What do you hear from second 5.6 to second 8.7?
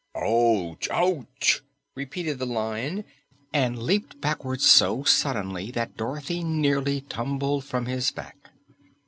that Dorothy nearly tumbled from his back.